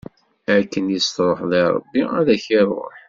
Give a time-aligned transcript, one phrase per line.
[0.55, 2.93] Akken i s-tṛuḥeḍ i Ṛebbi, ad ak-iṛuḥ.